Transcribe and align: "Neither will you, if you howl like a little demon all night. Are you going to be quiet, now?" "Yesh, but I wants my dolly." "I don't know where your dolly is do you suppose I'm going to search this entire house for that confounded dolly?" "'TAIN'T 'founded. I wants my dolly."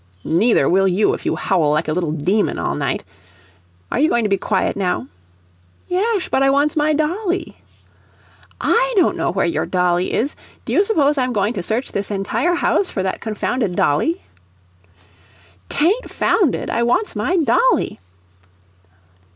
"Neither 0.23 0.67
will 0.67 0.87
you, 0.87 1.13
if 1.13 1.27
you 1.27 1.35
howl 1.35 1.73
like 1.73 1.87
a 1.87 1.93
little 1.93 2.11
demon 2.11 2.57
all 2.57 2.73
night. 2.73 3.03
Are 3.91 3.99
you 3.99 4.09
going 4.09 4.23
to 4.23 4.31
be 4.31 4.35
quiet, 4.39 4.75
now?" 4.75 5.05
"Yesh, 5.89 6.27
but 6.29 6.41
I 6.41 6.49
wants 6.49 6.75
my 6.75 6.91
dolly." 6.91 7.57
"I 8.59 8.93
don't 8.97 9.15
know 9.15 9.29
where 9.29 9.45
your 9.45 9.67
dolly 9.67 10.11
is 10.11 10.35
do 10.65 10.73
you 10.73 10.83
suppose 10.83 11.19
I'm 11.19 11.33
going 11.33 11.53
to 11.53 11.61
search 11.61 11.91
this 11.91 12.09
entire 12.09 12.55
house 12.55 12.89
for 12.89 13.03
that 13.03 13.21
confounded 13.21 13.75
dolly?" 13.75 14.19
"'TAIN'T 15.69 16.09
'founded. 16.09 16.71
I 16.71 16.81
wants 16.81 17.15
my 17.15 17.37
dolly." 17.37 17.99